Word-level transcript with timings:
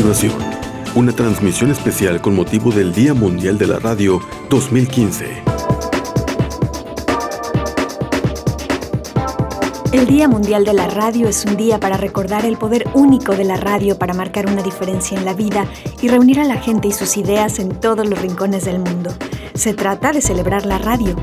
continuación, 0.00 0.32
una 0.94 1.12
transmisión 1.12 1.70
especial 1.70 2.22
con 2.22 2.34
motivo 2.34 2.72
del 2.72 2.94
Día 2.94 3.12
Mundial 3.12 3.58
de 3.58 3.66
la 3.66 3.78
Radio 3.78 4.18
2015. 4.48 5.42
El 9.92 10.06
Día 10.06 10.26
Mundial 10.26 10.64
de 10.64 10.72
la 10.72 10.86
Radio 10.86 11.28
es 11.28 11.44
un 11.44 11.58
día 11.58 11.78
para 11.78 11.98
recordar 11.98 12.46
el 12.46 12.56
poder 12.56 12.88
único 12.94 13.36
de 13.36 13.44
la 13.44 13.58
radio 13.58 13.98
para 13.98 14.14
marcar 14.14 14.46
una 14.46 14.62
diferencia 14.62 15.18
en 15.18 15.26
la 15.26 15.34
vida 15.34 15.66
y 16.00 16.08
reunir 16.08 16.40
a 16.40 16.44
la 16.44 16.56
gente 16.56 16.88
y 16.88 16.92
sus 16.92 17.18
ideas 17.18 17.58
en 17.58 17.68
todos 17.78 18.08
los 18.08 18.22
rincones 18.22 18.64
del 18.64 18.78
mundo. 18.78 19.10
Se 19.52 19.74
trata 19.74 20.12
de 20.12 20.22
celebrar 20.22 20.64
la 20.64 20.78
radio. 20.78 21.14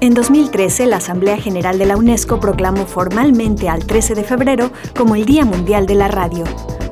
En 0.00 0.12
2013, 0.12 0.84
la 0.84 0.98
Asamblea 0.98 1.38
General 1.38 1.78
de 1.78 1.86
la 1.86 1.96
UNESCO 1.96 2.38
proclamó 2.38 2.84
formalmente 2.84 3.70
al 3.70 3.86
13 3.86 4.14
de 4.14 4.24
febrero 4.24 4.72
como 4.94 5.16
el 5.16 5.24
Día 5.24 5.46
Mundial 5.46 5.86
de 5.86 5.94
la 5.94 6.08
Radio. 6.08 6.44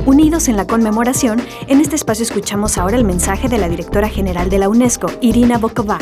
Unidos 0.07 0.49
en 0.49 0.59
la 0.59 0.67
conmemoración, 0.67 1.43
en 1.67 1.81
este 1.81 1.97
espacio 1.97 2.25
escuchamos 2.25 2.77
ahora 2.77 2.99
el 2.99 3.05
mensaje 3.05 3.49
de 3.49 3.57
la 3.57 3.71
directora 3.71 4.07
general 4.07 4.51
de 4.51 4.59
la 4.59 4.69
UNESCO, 4.69 5.07
Irina 5.23 5.57
Bokova. 5.57 5.99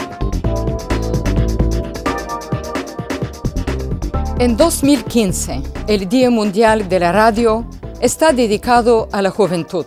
En 4.40 4.56
2015, 4.56 5.62
el 5.86 6.08
Día 6.08 6.30
Mundial 6.30 6.88
de 6.88 6.98
la 6.98 7.12
Radio 7.12 7.64
está 8.00 8.32
dedicado 8.32 9.08
a 9.12 9.22
la 9.22 9.30
juventud. 9.30 9.86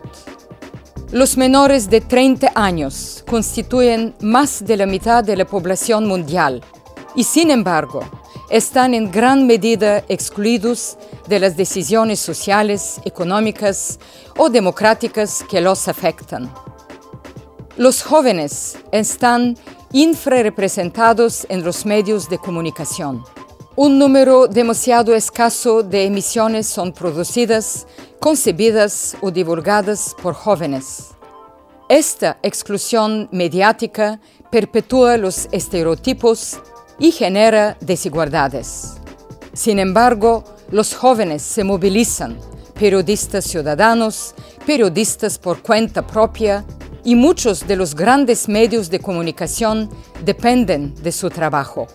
Los 1.12 1.36
menores 1.36 1.90
de 1.90 2.00
30 2.00 2.54
años 2.56 3.22
constituyen 3.30 4.16
más 4.22 4.64
de 4.66 4.78
la 4.78 4.86
mitad 4.86 5.26
de 5.26 5.36
la 5.36 5.44
población 5.44 6.08
mundial 6.08 6.64
y 7.16 7.26
sin 7.26 7.52
embargo 7.52 8.00
están 8.50 8.94
en 8.94 9.12
gran 9.12 9.48
medida 9.48 10.04
excluidos 10.08 10.98
de 11.28 11.40
las 11.40 11.58
decisiones 11.58 12.20
sociales, 12.20 13.00
económicas 13.06 14.00
o 14.38 14.50
democráticas 14.50 15.44
que 15.50 15.62
los 15.62 15.88
afectan. 15.88 16.52
Los 17.78 18.04
jóvenes 18.04 18.78
están 18.92 19.58
infrarrepresentados 19.92 21.46
en 21.50 21.64
los 21.64 21.86
medios 21.86 22.30
de 22.30 22.38
comunicación. 22.38 23.24
Un 23.76 24.00
número 24.00 24.48
demasiado 24.48 25.14
escaso 25.14 25.84
de 25.84 26.06
emisiones 26.06 26.68
son 26.68 26.94
producidas, 26.94 27.86
concebidas 28.22 29.18
o 29.22 29.32
divulgadas 29.32 30.16
por 30.22 30.34
jóvenes. 30.34 31.10
Esta 31.90 32.40
exclusión 32.42 33.28
mediática 33.32 34.20
perpetúa 34.50 35.18
los 35.18 35.48
estereotipos 35.52 36.58
y 37.00 37.12
genera 37.12 37.78
desigualdades. 37.82 38.96
Sin 39.54 39.80
embargo, 39.80 40.44
los 40.72 40.96
jóvenes 40.96 41.42
se 41.42 41.64
movilizan, 41.64 42.38
periodistas 42.74 43.46
ciudadanos, 43.46 44.36
periodistas 44.66 45.38
por 45.38 45.62
cuenta 45.62 46.06
propia, 46.06 46.66
y 47.06 47.16
muchos 47.16 47.68
de 47.68 47.76
los 47.76 47.96
grandes 47.96 48.50
medios 48.50 48.90
de 48.90 49.00
comunicación 49.00 49.90
dependen 50.24 50.96
de 51.04 51.12
su 51.12 51.30
trabajo. 51.30 51.88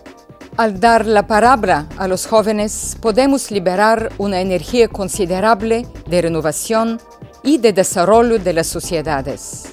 Al 0.55 0.79
dar 0.79 1.05
la 1.05 1.27
palabra 1.27 1.87
a 1.97 2.07
los 2.07 2.25
jóvenes, 2.25 2.97
podemos 3.01 3.51
liberar 3.51 4.11
una 4.17 4.39
energía 4.39 4.87
considerable 4.87 5.85
de 6.07 6.21
renovación 6.21 6.99
y 7.43 7.57
de 7.57 7.73
desarrollo 7.73 8.39
de 8.39 8.53
las 8.53 8.67
sociedades. 8.67 9.63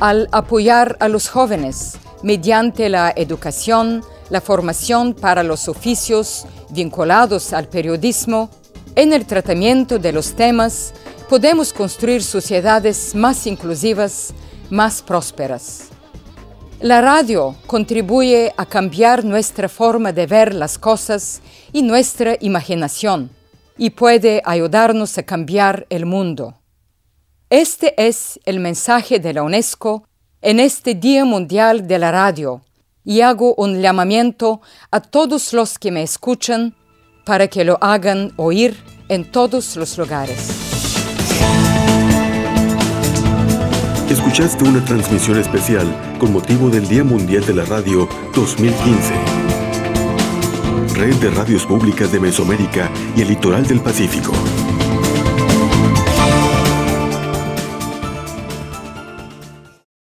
Al 0.00 0.28
apoyar 0.32 0.96
a 1.00 1.08
los 1.08 1.28
jóvenes 1.28 1.98
mediante 2.22 2.88
la 2.88 3.12
educación, 3.16 4.04
la 4.32 4.40
formación 4.40 5.12
para 5.12 5.42
los 5.42 5.68
oficios 5.68 6.46
vinculados 6.70 7.52
al 7.52 7.68
periodismo, 7.68 8.48
en 8.96 9.12
el 9.12 9.26
tratamiento 9.26 9.98
de 9.98 10.10
los 10.10 10.32
temas, 10.32 10.94
podemos 11.28 11.70
construir 11.74 12.22
sociedades 12.22 13.14
más 13.14 13.46
inclusivas, 13.46 14.32
más 14.70 15.02
prósperas. 15.02 15.90
La 16.80 17.02
radio 17.02 17.56
contribuye 17.66 18.54
a 18.56 18.64
cambiar 18.64 19.22
nuestra 19.22 19.68
forma 19.68 20.12
de 20.12 20.26
ver 20.26 20.54
las 20.54 20.78
cosas 20.78 21.42
y 21.70 21.82
nuestra 21.82 22.38
imaginación 22.40 23.28
y 23.76 23.90
puede 23.90 24.40
ayudarnos 24.46 25.18
a 25.18 25.24
cambiar 25.24 25.86
el 25.90 26.06
mundo. 26.06 26.54
Este 27.50 27.92
es 27.98 28.40
el 28.46 28.60
mensaje 28.60 29.18
de 29.18 29.34
la 29.34 29.42
UNESCO 29.42 30.08
en 30.40 30.58
este 30.58 30.94
Día 30.94 31.26
Mundial 31.26 31.86
de 31.86 31.98
la 31.98 32.10
Radio 32.12 32.62
y 33.04 33.20
hago 33.20 33.54
un 33.56 33.80
llamamiento 33.80 34.60
a 34.90 35.00
todos 35.00 35.52
los 35.52 35.78
que 35.78 35.90
me 35.90 36.02
escuchan 36.02 36.74
para 37.24 37.48
que 37.48 37.64
lo 37.64 37.78
hagan 37.80 38.32
oír 38.36 38.76
en 39.08 39.30
todos 39.30 39.76
los 39.76 39.98
lugares. 39.98 40.72
Escuchaste 44.08 44.64
una 44.64 44.84
transmisión 44.84 45.38
especial 45.38 45.86
con 46.18 46.32
motivo 46.32 46.68
del 46.68 46.86
Día 46.86 47.02
Mundial 47.02 47.46
de 47.46 47.54
la 47.54 47.64
Radio 47.64 48.08
2015. 48.34 49.14
Red 50.94 51.14
de 51.16 51.30
Radios 51.30 51.64
Públicas 51.64 52.12
de 52.12 52.20
Mesoamérica 52.20 52.90
y 53.16 53.22
el 53.22 53.28
Litoral 53.28 53.66
del 53.66 53.80
Pacífico. 53.80 54.32